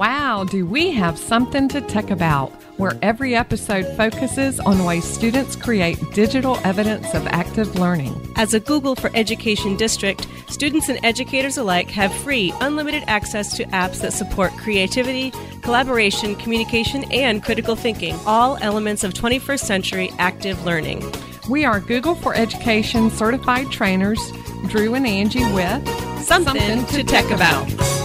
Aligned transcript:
Wow, 0.00 0.44
do 0.44 0.64
we 0.64 0.92
have 0.92 1.18
something 1.18 1.68
to 1.68 1.82
tech 1.82 2.10
about? 2.10 2.50
Where 2.78 2.98
every 3.02 3.34
episode 3.34 3.84
focuses 3.98 4.58
on 4.58 4.86
ways 4.86 5.04
students 5.04 5.56
create 5.56 5.98
digital 6.14 6.56
evidence 6.64 7.12
of 7.12 7.26
active 7.26 7.78
learning. 7.78 8.18
As 8.36 8.54
a 8.54 8.60
Google 8.60 8.94
for 8.94 9.10
Education 9.12 9.76
district, 9.76 10.26
students 10.48 10.88
and 10.88 10.98
educators 11.04 11.58
alike 11.58 11.90
have 11.90 12.14
free, 12.14 12.50
unlimited 12.62 13.04
access 13.08 13.54
to 13.58 13.64
apps 13.64 14.00
that 14.00 14.14
support 14.14 14.52
creativity, 14.52 15.34
collaboration, 15.60 16.34
communication, 16.34 17.04
and 17.12 17.44
critical 17.44 17.76
thinking, 17.76 18.18
all 18.24 18.56
elements 18.62 19.04
of 19.04 19.12
21st 19.12 19.60
century 19.60 20.10
active 20.18 20.64
learning. 20.64 21.04
We 21.50 21.66
are 21.66 21.78
Google 21.78 22.14
for 22.14 22.34
Education 22.34 23.10
certified 23.10 23.70
trainers, 23.70 24.32
Drew 24.68 24.94
and 24.94 25.06
Angie 25.06 25.44
with 25.52 25.86
Something, 26.22 26.58
something 26.58 26.86
to, 26.86 26.92
to 26.96 27.04
Tech 27.04 27.30
About. 27.30 27.99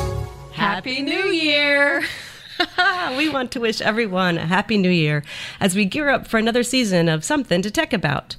Happy 0.76 1.02
New 1.02 1.28
Year! 1.28 2.04
we 3.18 3.30
want 3.30 3.50
to 3.52 3.62
wish 3.62 3.80
everyone 3.80 4.38
a 4.38 4.46
Happy 4.46 4.78
New 4.78 4.90
Year 4.90 5.24
as 5.62 5.74
we 5.74 5.86
gear 5.86 6.10
up 6.10 6.28
for 6.28 6.38
another 6.38 6.64
season 6.64 7.08
of 7.08 7.24
Something 7.24 7.62
to 7.62 7.72
Tech 7.72 7.94
About. 7.94 8.36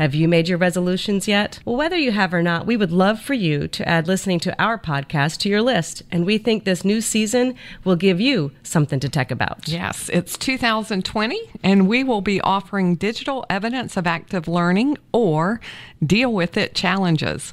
Have 0.00 0.14
you 0.14 0.28
made 0.28 0.48
your 0.48 0.56
resolutions 0.56 1.28
yet? 1.28 1.60
Well, 1.66 1.76
whether 1.76 1.98
you 1.98 2.10
have 2.12 2.32
or 2.32 2.42
not, 2.42 2.64
we 2.64 2.74
would 2.74 2.90
love 2.90 3.20
for 3.20 3.34
you 3.34 3.68
to 3.68 3.86
add 3.86 4.08
listening 4.08 4.40
to 4.40 4.58
our 4.58 4.78
podcast 4.78 5.40
to 5.40 5.50
your 5.50 5.60
list. 5.60 6.04
And 6.10 6.24
we 6.24 6.38
think 6.38 6.64
this 6.64 6.86
new 6.86 7.02
season 7.02 7.54
will 7.84 7.96
give 7.96 8.18
you 8.18 8.50
something 8.62 8.98
to 9.00 9.10
tech 9.10 9.30
about. 9.30 9.68
Yes, 9.68 10.08
it's 10.10 10.38
2020, 10.38 11.38
and 11.62 11.86
we 11.86 12.02
will 12.02 12.22
be 12.22 12.40
offering 12.40 12.94
digital 12.94 13.44
evidence 13.50 13.98
of 13.98 14.06
active 14.06 14.48
learning 14.48 14.96
or 15.12 15.60
deal 16.02 16.32
with 16.32 16.56
it 16.56 16.74
challenges. 16.74 17.52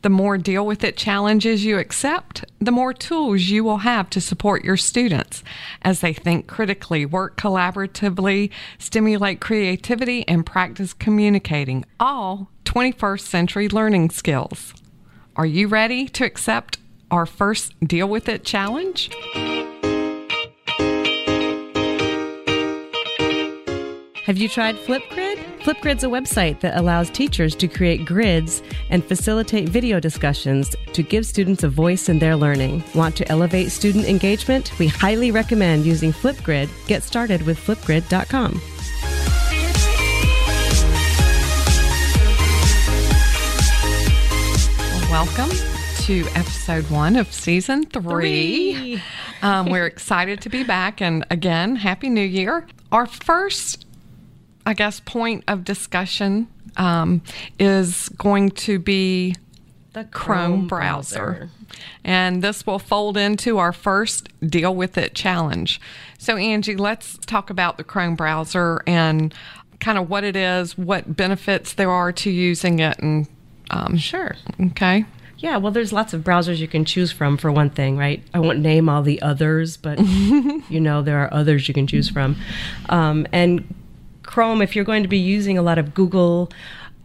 The 0.00 0.08
more 0.08 0.38
deal 0.38 0.64
with 0.64 0.82
it 0.84 0.96
challenges 0.96 1.66
you 1.66 1.78
accept, 1.78 2.46
the 2.58 2.72
more 2.72 2.94
tools 2.94 3.42
you 3.42 3.64
will 3.64 3.78
have 3.78 4.08
to 4.10 4.20
support 4.20 4.64
your 4.64 4.78
students 4.78 5.44
as 5.82 6.00
they 6.00 6.14
think 6.14 6.46
critically, 6.46 7.04
work 7.04 7.36
collaboratively, 7.36 8.50
stimulate 8.78 9.40
creativity, 9.40 10.26
and 10.26 10.46
practice 10.46 10.94
communicating, 10.94 11.81
all 12.00 12.50
21st 12.64 13.20
century 13.20 13.68
learning 13.68 14.10
skills. 14.10 14.74
Are 15.36 15.46
you 15.46 15.68
ready 15.68 16.08
to 16.08 16.24
accept 16.24 16.78
our 17.10 17.26
first 17.26 17.78
Deal 17.80 18.08
With 18.08 18.28
It 18.28 18.44
challenge? 18.44 19.10
Have 24.24 24.38
you 24.38 24.48
tried 24.48 24.76
Flipgrid? 24.76 25.36
Flipgrid's 25.62 26.04
a 26.04 26.08
website 26.08 26.60
that 26.60 26.78
allows 26.78 27.10
teachers 27.10 27.54
to 27.56 27.68
create 27.68 28.04
grids 28.04 28.62
and 28.88 29.04
facilitate 29.04 29.68
video 29.68 29.98
discussions 30.00 30.74
to 30.92 31.02
give 31.02 31.26
students 31.26 31.64
a 31.64 31.68
voice 31.68 32.08
in 32.08 32.18
their 32.18 32.36
learning. 32.36 32.84
Want 32.94 33.16
to 33.16 33.28
elevate 33.28 33.72
student 33.72 34.06
engagement? 34.06 34.78
We 34.78 34.86
highly 34.86 35.30
recommend 35.32 35.84
using 35.86 36.12
Flipgrid. 36.12 36.68
Get 36.86 37.02
started 37.02 37.42
with 37.42 37.58
flipgrid.com. 37.58 38.60
Welcome 45.24 45.56
to 45.98 46.26
episode 46.34 46.90
one 46.90 47.14
of 47.14 47.32
season 47.32 47.84
three. 47.84 48.74
three. 48.74 49.02
Um, 49.42 49.66
we're 49.66 49.86
excited 49.86 50.40
to 50.40 50.48
be 50.48 50.64
back, 50.64 51.00
and 51.00 51.24
again, 51.30 51.76
Happy 51.76 52.08
New 52.08 52.26
Year. 52.26 52.66
Our 52.90 53.06
first 53.06 53.86
I 54.66 54.74
guess, 54.74 54.98
point 54.98 55.44
of 55.46 55.64
discussion 55.64 56.48
um, 56.76 57.22
is 57.56 58.08
going 58.08 58.50
to 58.50 58.80
be 58.80 59.36
the 59.92 60.02
Chrome, 60.06 60.10
Chrome 60.10 60.66
browser. 60.66 61.24
browser. 61.24 61.50
And 62.02 62.42
this 62.42 62.66
will 62.66 62.80
fold 62.80 63.16
into 63.16 63.58
our 63.58 63.72
first 63.72 64.28
Deal 64.44 64.74
With 64.74 64.98
It 64.98 65.14
challenge. 65.14 65.80
So, 66.18 66.36
Angie, 66.36 66.74
let's 66.74 67.16
talk 67.18 67.48
about 67.48 67.76
the 67.76 67.84
Chrome 67.84 68.16
browser 68.16 68.82
and 68.88 69.32
kind 69.78 69.98
of 69.98 70.10
what 70.10 70.24
it 70.24 70.34
is, 70.34 70.76
what 70.76 71.16
benefits 71.16 71.74
there 71.74 71.90
are 71.92 72.10
to 72.10 72.28
using 72.28 72.80
it, 72.80 72.98
and 72.98 73.28
um, 73.72 73.96
sure. 73.96 74.36
Okay. 74.60 75.04
Yeah, 75.38 75.56
well, 75.56 75.72
there's 75.72 75.92
lots 75.92 76.14
of 76.14 76.22
browsers 76.22 76.58
you 76.58 76.68
can 76.68 76.84
choose 76.84 77.10
from 77.10 77.36
for 77.36 77.50
one 77.50 77.68
thing, 77.68 77.96
right? 77.96 78.22
I 78.32 78.38
won't 78.38 78.60
name 78.60 78.88
all 78.88 79.02
the 79.02 79.20
others, 79.22 79.76
but 79.76 79.98
you 80.00 80.78
know 80.78 81.02
there 81.02 81.18
are 81.18 81.34
others 81.34 81.66
you 81.66 81.74
can 81.74 81.88
choose 81.88 82.08
from. 82.08 82.36
Um, 82.88 83.26
and 83.32 83.74
Chrome, 84.22 84.62
if 84.62 84.76
you're 84.76 84.84
going 84.84 85.02
to 85.02 85.08
be 85.08 85.18
using 85.18 85.58
a 85.58 85.62
lot 85.62 85.78
of 85.78 85.94
Google 85.94 86.52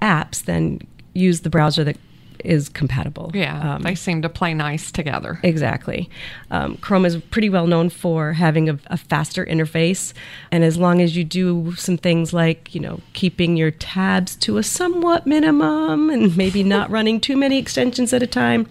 apps, 0.03 0.43
then 0.43 0.81
use 1.15 1.41
the 1.41 1.49
browser 1.49 1.83
that 1.83 1.97
is 2.43 2.69
compatible. 2.69 3.31
Yeah, 3.33 3.75
um, 3.75 3.83
they 3.83 3.95
seem 3.95 4.21
to 4.21 4.29
play 4.29 4.53
nice 4.53 4.91
together. 4.91 5.39
Exactly. 5.43 6.09
Um, 6.51 6.77
Chrome 6.77 7.05
is 7.05 7.17
pretty 7.17 7.49
well 7.49 7.67
known 7.67 7.89
for 7.89 8.33
having 8.33 8.69
a, 8.69 8.79
a, 8.87 8.97
faster 8.97 9.45
interface, 9.45 10.13
and 10.51 10.63
as 10.63 10.77
long 10.77 11.01
as 11.01 11.15
you 11.15 11.23
do 11.23 11.73
some 11.75 11.97
things 11.97 12.33
like 12.33 12.73
you 12.73 12.81
know 12.81 13.01
keeping 13.13 13.57
your 13.57 13.71
tabs 13.71 14.35
to 14.37 14.57
a 14.57 14.63
somewhat 14.63 15.25
minimum 15.25 16.09
and 16.09 16.35
maybe 16.37 16.63
not 16.63 16.89
running 16.97 17.19
too 17.19 17.37
many 17.37 17.57
extensions 17.57 18.13
at 18.13 18.23
a 18.23 18.27
time, 18.27 18.67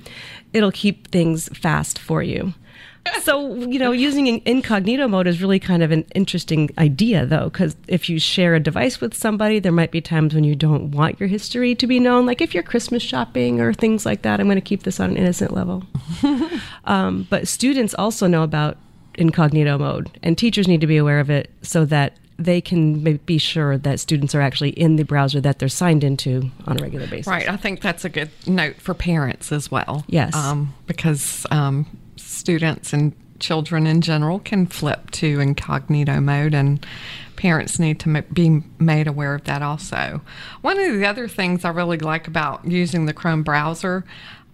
it'll 0.52 0.72
keep 0.72 1.08
things 1.08 1.48
fast 1.56 1.98
for 1.98 2.22
you 2.22 2.54
so 3.22 3.54
you 3.54 3.78
know 3.78 3.92
using 3.92 4.42
incognito 4.46 5.08
mode 5.08 5.26
is 5.26 5.40
really 5.40 5.58
kind 5.58 5.82
of 5.82 5.90
an 5.90 6.04
interesting 6.14 6.70
idea 6.78 7.26
though 7.26 7.44
because 7.44 7.76
if 7.88 8.08
you 8.08 8.18
share 8.18 8.54
a 8.54 8.60
device 8.60 9.00
with 9.00 9.14
somebody 9.14 9.58
there 9.58 9.72
might 9.72 9.90
be 9.90 10.00
times 10.00 10.34
when 10.34 10.44
you 10.44 10.54
don't 10.54 10.90
want 10.90 11.18
your 11.18 11.28
history 11.28 11.74
to 11.74 11.86
be 11.86 11.98
known 11.98 12.26
like 12.26 12.40
if 12.40 12.54
you're 12.54 12.62
christmas 12.62 13.02
shopping 13.02 13.60
or 13.60 13.72
things 13.72 14.06
like 14.06 14.22
that 14.22 14.40
i'm 14.40 14.46
going 14.46 14.56
to 14.56 14.60
keep 14.60 14.82
this 14.82 15.00
on 15.00 15.10
an 15.10 15.16
innocent 15.16 15.52
level 15.52 15.82
um, 16.84 17.26
but 17.30 17.48
students 17.48 17.94
also 17.94 18.26
know 18.26 18.42
about 18.42 18.76
incognito 19.14 19.78
mode 19.78 20.10
and 20.22 20.36
teachers 20.36 20.68
need 20.68 20.80
to 20.80 20.86
be 20.86 20.96
aware 20.96 21.20
of 21.20 21.30
it 21.30 21.50
so 21.62 21.84
that 21.84 22.12
they 22.38 22.60
can 22.60 23.16
be 23.18 23.38
sure 23.38 23.78
that 23.78 23.98
students 24.00 24.34
are 24.34 24.40
actually 24.40 24.70
in 24.70 24.96
the 24.96 25.04
browser 25.04 25.40
that 25.40 25.58
they're 25.58 25.68
signed 25.68 26.04
into 26.04 26.50
on 26.66 26.78
a 26.78 26.82
regular 26.82 27.06
basis. 27.06 27.26
Right. 27.26 27.48
I 27.48 27.56
think 27.56 27.80
that's 27.80 28.04
a 28.04 28.08
good 28.08 28.30
note 28.46 28.76
for 28.76 28.92
parents 28.92 29.52
as 29.52 29.70
well. 29.70 30.04
Yes. 30.06 30.34
Um, 30.34 30.74
because 30.86 31.46
um, 31.50 31.86
students 32.16 32.92
and 32.92 33.14
children 33.38 33.86
in 33.86 34.00
general 34.00 34.38
can 34.38 34.66
flip 34.66 35.10
to 35.10 35.40
incognito 35.40 36.20
mode 36.20 36.54
and 36.54 36.84
parents 37.36 37.78
need 37.78 38.00
to 38.00 38.22
be 38.32 38.62
made 38.78 39.06
aware 39.06 39.34
of 39.34 39.44
that 39.44 39.62
also. 39.62 40.22
One 40.62 40.78
of 40.78 40.94
the 40.94 41.06
other 41.06 41.28
things 41.28 41.64
I 41.64 41.70
really 41.70 41.98
like 41.98 42.26
about 42.26 42.64
using 42.64 43.06
the 43.06 43.12
Chrome 43.12 43.42
browser 43.42 44.04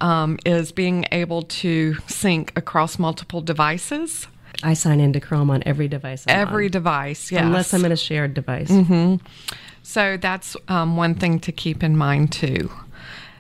um, 0.01 0.39
is 0.45 0.73
being 0.73 1.07
able 1.13 1.43
to 1.43 1.95
sync 2.09 2.53
across 2.57 2.99
multiple 2.99 3.41
devices. 3.41 4.27
I 4.65 4.75
sign 4.75 5.01
into 5.01 5.21
Chrome 5.21 5.51
on 5.51 5.63
every 5.65 5.89
device. 5.89 6.25
I'm 6.27 6.37
every 6.37 6.67
on. 6.67 6.73
device, 6.73 7.33
yes. 7.33 7.43
Unless 7.43 7.73
I'm 7.73 7.85
in 7.85 7.93
a 7.93 7.97
shared 7.97 8.35
device. 8.35 8.71
Mm-hmm. 8.71 9.25
So 9.83 10.17
that's 10.17 10.57
um, 10.69 10.97
one 10.97 11.15
thing 11.15 11.41
to 11.41 11.53
keep 11.53 11.83
in 11.83 11.97
mind 11.97 12.33
too. 12.33 12.71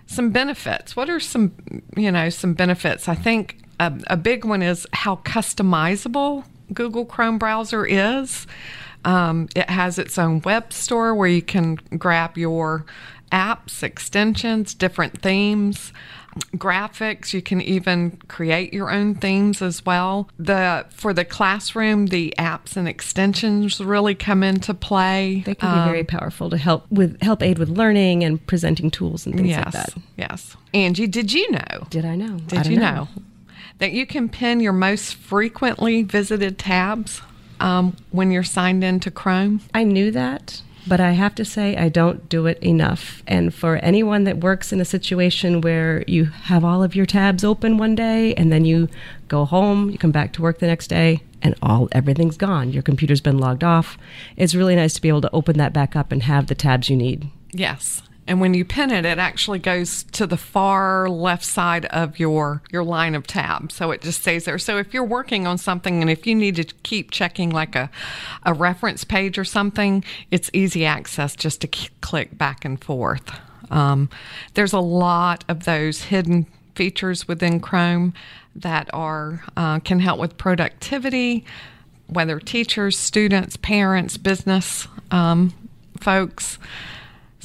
Some 0.06 0.30
benefits. 0.30 0.94
What 0.94 1.08
are 1.10 1.20
some, 1.20 1.52
you 1.96 2.10
know, 2.12 2.28
some 2.28 2.54
benefits? 2.54 3.08
I 3.08 3.14
think 3.14 3.58
a, 3.82 3.92
a 4.08 4.16
big 4.16 4.44
one 4.44 4.62
is 4.62 4.86
how 4.92 5.16
customizable 5.16 6.44
Google 6.72 7.04
Chrome 7.04 7.38
browser 7.38 7.84
is. 7.84 8.46
Um, 9.04 9.48
it 9.56 9.68
has 9.68 9.98
its 9.98 10.16
own 10.18 10.40
web 10.42 10.72
store 10.72 11.14
where 11.14 11.28
you 11.28 11.42
can 11.42 11.74
grab 11.98 12.38
your 12.38 12.84
apps, 13.32 13.82
extensions, 13.82 14.74
different 14.74 15.20
themes, 15.20 15.92
graphics. 16.56 17.32
You 17.32 17.42
can 17.42 17.60
even 17.60 18.18
create 18.28 18.72
your 18.72 18.92
own 18.92 19.16
themes 19.16 19.60
as 19.60 19.84
well. 19.84 20.28
The 20.38 20.86
for 20.90 21.12
the 21.12 21.24
classroom, 21.24 22.06
the 22.06 22.32
apps 22.38 22.76
and 22.76 22.86
extensions 22.86 23.80
really 23.80 24.14
come 24.14 24.44
into 24.44 24.72
play. 24.72 25.42
They 25.44 25.56
can 25.56 25.68
um, 25.70 25.84
be 25.84 25.90
very 25.90 26.00
um, 26.02 26.06
powerful 26.06 26.50
to 26.50 26.56
help 26.56 26.88
with 26.92 27.20
help 27.22 27.42
aid 27.42 27.58
with 27.58 27.70
learning 27.70 28.22
and 28.22 28.46
presenting 28.46 28.92
tools 28.92 29.26
and 29.26 29.34
things 29.34 29.48
yes, 29.48 29.64
like 29.64 29.72
that. 29.72 29.94
Yes. 30.16 30.56
Angie, 30.72 31.08
did 31.08 31.32
you 31.32 31.50
know? 31.50 31.86
Did 31.90 32.04
I 32.04 32.14
know? 32.14 32.38
Did 32.38 32.66
I 32.66 32.70
you 32.70 32.78
know. 32.78 32.94
know 32.94 33.08
that 33.82 33.90
you 33.90 34.06
can 34.06 34.28
pin 34.28 34.60
your 34.60 34.72
most 34.72 35.16
frequently 35.16 36.04
visited 36.04 36.56
tabs 36.56 37.20
um, 37.58 37.96
when 38.12 38.30
you're 38.30 38.44
signed 38.44 38.84
into 38.84 39.10
Chrome? 39.10 39.60
I 39.74 39.82
knew 39.82 40.12
that, 40.12 40.62
but 40.86 41.00
I 41.00 41.10
have 41.10 41.34
to 41.34 41.44
say 41.44 41.76
I 41.76 41.88
don't 41.88 42.28
do 42.28 42.46
it 42.46 42.62
enough. 42.62 43.24
And 43.26 43.52
for 43.52 43.78
anyone 43.78 44.22
that 44.22 44.38
works 44.38 44.72
in 44.72 44.80
a 44.80 44.84
situation 44.84 45.62
where 45.62 46.04
you 46.06 46.26
have 46.26 46.64
all 46.64 46.84
of 46.84 46.94
your 46.94 47.06
tabs 47.06 47.42
open 47.42 47.76
one 47.76 47.96
day 47.96 48.34
and 48.34 48.52
then 48.52 48.64
you 48.64 48.88
go 49.26 49.44
home, 49.44 49.90
you 49.90 49.98
come 49.98 50.12
back 50.12 50.32
to 50.34 50.42
work 50.42 50.60
the 50.60 50.68
next 50.68 50.86
day, 50.86 51.20
and 51.42 51.56
all 51.60 51.88
everything's 51.90 52.36
gone. 52.36 52.70
Your 52.70 52.84
computer's 52.84 53.20
been 53.20 53.38
logged 53.38 53.64
off. 53.64 53.98
It's 54.36 54.54
really 54.54 54.76
nice 54.76 54.94
to 54.94 55.02
be 55.02 55.08
able 55.08 55.22
to 55.22 55.30
open 55.32 55.58
that 55.58 55.72
back 55.72 55.96
up 55.96 56.12
and 56.12 56.22
have 56.22 56.46
the 56.46 56.54
tabs 56.54 56.88
you 56.88 56.94
need. 56.94 57.28
Yes. 57.50 58.00
And 58.26 58.40
when 58.40 58.54
you 58.54 58.64
pin 58.64 58.90
it, 58.90 59.04
it 59.04 59.18
actually 59.18 59.58
goes 59.58 60.04
to 60.04 60.26
the 60.26 60.36
far 60.36 61.08
left 61.08 61.44
side 61.44 61.86
of 61.86 62.20
your 62.20 62.62
your 62.70 62.84
line 62.84 63.14
of 63.14 63.26
tabs. 63.26 63.74
So 63.74 63.90
it 63.90 64.00
just 64.00 64.20
stays 64.20 64.44
there. 64.44 64.58
So 64.58 64.78
if 64.78 64.94
you're 64.94 65.04
working 65.04 65.46
on 65.46 65.58
something 65.58 66.00
and 66.00 66.10
if 66.10 66.26
you 66.26 66.34
need 66.34 66.56
to 66.56 66.64
keep 66.82 67.10
checking 67.10 67.50
like 67.50 67.74
a, 67.74 67.90
a 68.44 68.54
reference 68.54 69.02
page 69.02 69.38
or 69.38 69.44
something, 69.44 70.04
it's 70.30 70.50
easy 70.52 70.84
access 70.84 71.34
just 71.34 71.60
to 71.62 71.68
click 72.00 72.38
back 72.38 72.64
and 72.64 72.82
forth. 72.82 73.32
Um, 73.70 74.08
there's 74.54 74.72
a 74.72 74.80
lot 74.80 75.44
of 75.48 75.64
those 75.64 76.04
hidden 76.04 76.46
features 76.74 77.26
within 77.26 77.58
Chrome 77.58 78.14
that 78.54 78.88
are 78.92 79.42
uh, 79.56 79.80
can 79.80 79.98
help 80.00 80.20
with 80.20 80.38
productivity, 80.38 81.44
whether 82.06 82.38
teachers, 82.38 82.98
students, 82.98 83.56
parents, 83.56 84.16
business 84.16 84.86
um, 85.10 85.54
folks. 85.98 86.58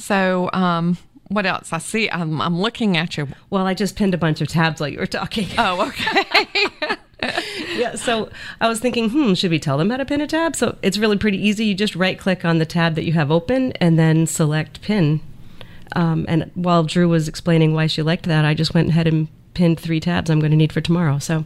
So, 0.08 0.48
um, 0.54 0.96
what 1.26 1.44
else? 1.44 1.70
I 1.70 1.76
see. 1.76 2.10
I'm, 2.10 2.40
I'm 2.40 2.58
looking 2.58 2.96
at 2.96 3.18
you. 3.18 3.28
Well, 3.50 3.66
I 3.66 3.74
just 3.74 3.94
pinned 3.94 4.14
a 4.14 4.16
bunch 4.16 4.40
of 4.40 4.48
tabs 4.48 4.80
while 4.80 4.88
you 4.88 4.98
were 4.98 5.06
talking. 5.06 5.46
Oh, 5.58 5.86
okay. 5.86 6.96
yeah, 7.76 7.94
so 7.94 8.30
I 8.58 8.68
was 8.68 8.80
thinking, 8.80 9.10
hmm, 9.10 9.34
should 9.34 9.50
we 9.50 9.58
tell 9.58 9.76
them 9.76 9.90
how 9.90 9.98
to 9.98 10.06
pin 10.06 10.22
a 10.22 10.26
tab? 10.26 10.56
So 10.56 10.78
it's 10.80 10.96
really 10.96 11.18
pretty 11.18 11.36
easy. 11.36 11.66
You 11.66 11.74
just 11.74 11.94
right 11.94 12.18
click 12.18 12.42
on 12.42 12.56
the 12.56 12.64
tab 12.64 12.94
that 12.94 13.04
you 13.04 13.12
have 13.12 13.30
open 13.30 13.72
and 13.72 13.98
then 13.98 14.26
select 14.26 14.80
pin. 14.80 15.20
Um, 15.94 16.24
and 16.26 16.50
while 16.54 16.84
Drew 16.84 17.10
was 17.10 17.28
explaining 17.28 17.74
why 17.74 17.86
she 17.86 18.00
liked 18.00 18.24
that, 18.24 18.46
I 18.46 18.54
just 18.54 18.72
went 18.72 18.88
ahead 18.88 19.06
and 19.06 19.28
pinned 19.52 19.78
three 19.78 20.00
tabs 20.00 20.30
I'm 20.30 20.40
going 20.40 20.52
to 20.52 20.56
need 20.56 20.72
for 20.72 20.80
tomorrow. 20.80 21.18
So 21.18 21.44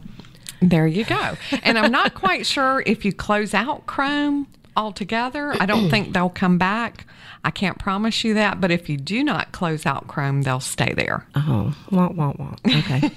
there 0.61 0.87
you 0.87 1.03
go. 1.03 1.35
And 1.63 1.77
I'm 1.77 1.91
not 1.91 2.13
quite 2.13 2.45
sure 2.45 2.81
if 2.85 3.03
you 3.03 3.11
close 3.11 3.53
out 3.53 3.87
Chrome 3.87 4.47
altogether. 4.75 5.53
I 5.59 5.65
don't 5.65 5.89
think 5.89 6.13
they'll 6.13 6.29
come 6.29 6.57
back. 6.57 7.05
I 7.43 7.51
can't 7.51 7.77
promise 7.77 8.23
you 8.23 8.35
that, 8.35 8.61
but 8.61 8.71
if 8.71 8.89
you 8.89 8.97
do 8.97 9.23
not 9.23 9.51
close 9.51 9.85
out 9.85 10.07
Chrome, 10.07 10.43
they'll 10.43 10.59
stay 10.59 10.93
there. 10.93 11.27
Oh, 11.35 11.75
won't, 11.91 12.15
won't, 12.15 12.39
won't. 12.39 12.59
Okay. 12.65 13.11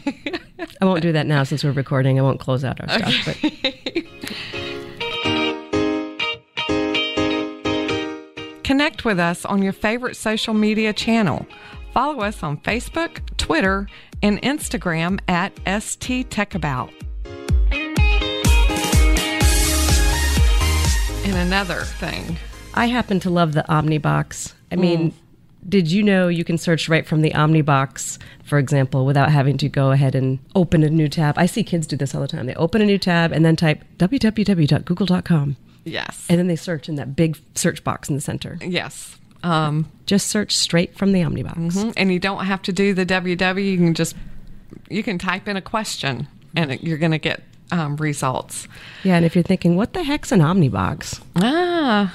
I 0.81 0.85
won't 0.85 1.03
do 1.03 1.12
that 1.12 1.26
now 1.26 1.44
since 1.44 1.62
we're 1.62 1.73
recording. 1.73 2.19
I 2.19 2.23
won't 2.23 2.41
close 2.41 2.64
out 2.64 2.81
our 2.81 2.88
stuff. 2.88 3.41
But 3.43 4.05
Connect 8.64 9.05
with 9.05 9.20
us 9.20 9.44
on 9.44 9.62
your 9.62 9.73
favorite 9.73 10.17
social 10.17 10.53
media 10.53 10.93
channel. 10.93 11.47
Follow 11.93 12.23
us 12.23 12.43
on 12.43 12.58
Facebook, 12.58 13.20
Twitter, 13.37 13.88
and 14.23 14.43
Instagram 14.43 15.20
at 15.29 15.56
St 15.81 16.29
STTechAbout. 16.29 17.06
And 21.26 21.34
another 21.37 21.81
thing, 21.82 22.37
I 22.75 22.87
happen 22.87 23.19
to 23.20 23.31
love 23.31 23.52
the 23.52 23.64
Omnibox. 23.69 24.52
I 24.70 24.76
mean, 24.76 25.12
did 25.69 25.90
you 25.90 26.02
know 26.05 26.28
you 26.28 26.44
can 26.44 26.56
search 26.56 26.88
right 26.88 27.05
from 27.05 27.23
the 27.23 27.31
Omnibox, 27.32 28.19
for 28.44 28.58
example, 28.58 29.05
without 29.05 29.32
having 29.32 29.56
to 29.58 29.69
go 29.69 29.90
ahead 29.90 30.14
and 30.14 30.38
open 30.55 30.84
a 30.84 30.88
new 30.88 31.08
tab? 31.08 31.37
I 31.37 31.46
see 31.46 31.64
kids 31.64 31.88
do 31.88 31.96
this 31.96 32.14
all 32.14 32.20
the 32.20 32.28
time. 32.28 32.46
They 32.46 32.55
open 32.55 32.81
a 32.81 32.87
new 32.87 32.99
tab 32.99 33.32
and 33.32 33.44
then 33.44 33.56
type 33.56 33.82
www.google.com. 33.99 35.56
yes, 35.84 36.26
And 36.28 36.38
then 36.38 36.46
they 36.46 36.55
search 36.56 36.88
in 36.88 36.94
that 36.94 37.17
big 37.17 37.37
search 37.56 37.82
box 37.82 38.08
in 38.08 38.14
the 38.14 38.20
center. 38.20 38.58
yes. 38.64 39.17
Um, 39.43 39.90
Just 40.06 40.29
search 40.29 40.56
straight 40.56 40.96
from 40.96 41.12
the 41.12 41.20
Omnibox. 41.22 41.55
mhm. 41.72 41.93
And 41.96 42.12
you 42.12 42.19
don't 42.20 42.44
have 42.46 42.62
to 42.62 42.72
do 42.72 42.94
the 42.94 43.05
www. 43.06 43.64
You 43.64 43.76
can 43.76 43.94
just 43.94 44.14
you 44.88 45.02
can 45.02 45.19
type 45.19 45.46
in 45.49 45.56
a 45.56 45.61
question, 45.62 46.26
and 46.56 46.72
it, 46.72 46.82
you're 46.84 46.99
going 46.99 47.12
to 47.12 47.19
get 47.19 47.43
um, 47.70 47.96
results. 47.96 48.68
Yeah, 49.02 49.16
and 49.16 49.24
if 49.24 49.34
you're 49.34 49.42
thinking, 49.42 49.76
what 49.76 49.92
the 49.92 50.02
heck's 50.02 50.32
an 50.32 50.40
Omnibox? 50.40 51.20
Ah, 51.36 52.14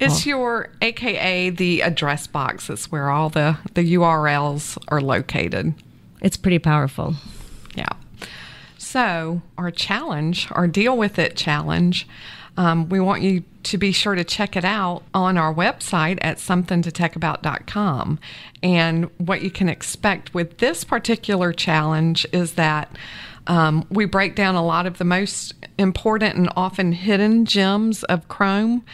it's 0.00 0.26
your 0.26 0.68
AKA 0.82 1.50
the 1.50 1.82
address 1.82 2.26
box. 2.26 2.68
It's 2.68 2.90
where 2.90 3.10
all 3.10 3.30
the 3.30 3.58
the 3.74 3.94
URLs 3.94 4.78
are 4.88 5.00
located. 5.00 5.74
It's 6.20 6.36
pretty 6.36 6.58
powerful. 6.58 7.14
Yeah. 7.74 7.88
So, 8.78 9.42
our 9.58 9.70
challenge, 9.70 10.48
our 10.52 10.66
deal 10.66 10.96
with 10.96 11.18
it 11.18 11.36
challenge, 11.36 12.06
um, 12.56 12.88
we 12.88 13.00
want 13.00 13.22
you 13.22 13.44
to 13.64 13.78
be 13.78 13.92
sure 13.92 14.14
to 14.14 14.24
check 14.24 14.56
it 14.56 14.64
out 14.64 15.02
on 15.12 15.36
our 15.38 15.52
website 15.52 16.18
at 16.20 16.36
somethingtotechAbout.com. 16.36 18.18
And 18.62 19.10
what 19.18 19.42
you 19.42 19.50
can 19.50 19.68
expect 19.68 20.34
with 20.34 20.58
this 20.58 20.84
particular 20.84 21.52
challenge 21.52 22.26
is 22.32 22.54
that 22.54 22.94
um, 23.46 23.86
we 23.90 24.04
break 24.04 24.34
down 24.34 24.54
a 24.54 24.64
lot 24.64 24.86
of 24.86 24.98
the 24.98 25.04
most 25.04 25.54
important 25.78 26.36
and 26.36 26.48
often 26.56 26.92
hidden 26.92 27.44
gems 27.44 28.04
of 28.04 28.28
Chrome 28.28 28.84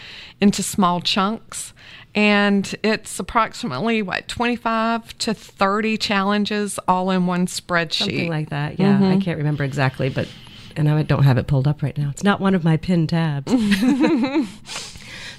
into 0.41 0.63
small 0.63 1.01
chunks. 1.01 1.73
And 2.13 2.75
it's 2.83 3.21
approximately 3.21 4.03
what 4.03 4.27
25 4.27 5.17
to 5.19 5.35
30 5.35 5.97
challenges 5.97 6.81
all 6.89 7.11
in 7.11 7.27
one 7.27 7.47
spreadsheet. 7.47 7.99
Something 7.99 8.31
like 8.31 8.51
that. 8.51 8.81
Yeah, 8.81 9.09
I 9.09 9.19
can't 9.19 9.39
remember 9.39 9.63
exactly, 9.63 10.09
but 10.09 10.27
and 10.77 10.89
I 10.89 11.03
don't 11.03 11.23
have 11.23 11.39
it 11.39 11.47
pulled 11.47 11.67
up 11.67 11.83
right 11.83 11.97
now. 11.97 12.11
It's 12.11 12.25
not 12.25 12.41
one 12.41 12.55
of 12.55 12.65
my 12.65 12.77
pinned 12.77 13.09
tabs. 13.09 13.53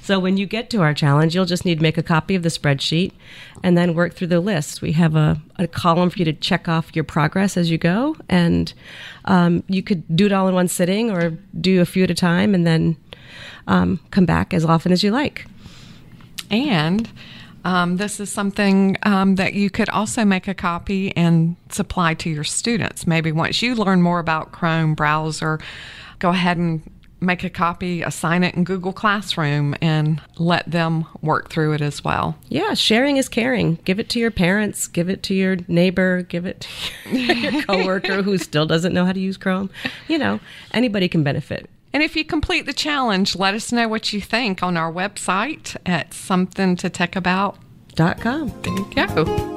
so 0.01 0.19
when 0.19 0.37
you 0.37 0.45
get 0.45 0.69
to 0.71 0.81
our 0.81 0.93
challenge, 0.93 1.35
you'll 1.35 1.45
just 1.45 1.65
need 1.65 1.79
to 1.79 1.81
make 1.81 1.97
a 1.97 2.03
copy 2.03 2.35
of 2.35 2.43
the 2.43 2.49
spreadsheet 2.49 3.11
and 3.63 3.77
then 3.77 3.93
work 3.93 4.13
through 4.13 4.27
the 4.27 4.39
list. 4.39 4.81
We 4.81 4.91
have 4.93 5.15
a, 5.15 5.41
a 5.57 5.67
column 5.67 6.09
for 6.09 6.19
you 6.19 6.25
to 6.25 6.33
check 6.33 6.67
off 6.67 6.95
your 6.95 7.03
progress 7.03 7.57
as 7.57 7.71
you 7.71 7.77
go, 7.77 8.15
and 8.29 8.73
um, 9.25 9.63
you 9.67 9.83
could 9.83 10.03
do 10.15 10.25
it 10.25 10.31
all 10.31 10.47
in 10.47 10.55
one 10.55 10.67
sitting 10.67 11.11
or 11.11 11.31
do 11.59 11.81
a 11.81 11.85
few 11.85 12.03
at 12.03 12.11
a 12.11 12.15
time, 12.15 12.53
and 12.53 12.65
then 12.65 12.97
um, 13.67 13.99
come 14.11 14.25
back 14.25 14.53
as 14.53 14.65
often 14.65 14.91
as 14.91 15.03
you 15.03 15.11
like. 15.11 15.45
And 16.49 17.09
um, 17.63 17.97
this 17.97 18.19
is 18.19 18.31
something 18.31 18.97
um, 19.03 19.35
that 19.35 19.53
you 19.53 19.69
could 19.69 19.89
also 19.89 20.25
make 20.25 20.47
a 20.47 20.53
copy 20.53 21.15
and 21.15 21.55
supply 21.69 22.13
to 22.15 22.29
your 22.29 22.43
students. 22.43 23.05
Maybe 23.05 23.31
once 23.31 23.61
you 23.61 23.75
learn 23.75 24.01
more 24.01 24.19
about 24.19 24.51
Chrome 24.51 24.95
browser, 24.95 25.59
go 26.19 26.29
ahead 26.29 26.57
and 26.57 26.81
make 27.21 27.43
a 27.43 27.49
copy, 27.49 28.01
assign 28.01 28.43
it 28.43 28.55
in 28.55 28.63
Google 28.63 28.91
Classroom, 28.91 29.75
and 29.79 30.19
let 30.37 30.69
them 30.69 31.05
work 31.21 31.51
through 31.51 31.73
it 31.73 31.81
as 31.81 32.03
well. 32.03 32.35
Yeah, 32.49 32.73
sharing 32.73 33.17
is 33.17 33.29
caring. 33.29 33.77
Give 33.85 33.99
it 33.99 34.09
to 34.09 34.19
your 34.19 34.31
parents, 34.31 34.87
give 34.87 35.07
it 35.07 35.21
to 35.23 35.35
your 35.35 35.57
neighbor, 35.67 36.23
give 36.23 36.47
it 36.47 36.67
to 37.11 37.17
your 37.17 37.61
coworker 37.63 38.23
who 38.23 38.37
still 38.39 38.65
doesn't 38.65 38.93
know 38.93 39.05
how 39.05 39.13
to 39.13 39.19
use 39.19 39.37
Chrome. 39.37 39.69
You 40.07 40.17
know, 40.17 40.39
anybody 40.73 41.07
can 41.07 41.23
benefit. 41.23 41.69
And 41.93 42.01
if 42.01 42.15
you 42.15 42.23
complete 42.23 42.65
the 42.65 42.73
challenge, 42.73 43.35
let 43.35 43.53
us 43.53 43.71
know 43.71 43.87
what 43.87 44.13
you 44.13 44.21
think 44.21 44.63
on 44.63 44.77
our 44.77 44.91
website 44.91 45.75
at 45.85 46.11
somethingtotechAbout. 46.11 47.57
Dot 47.95 48.21
com. 48.21 48.53
There 48.61 48.73
you 48.73 49.25
go. 49.25 49.50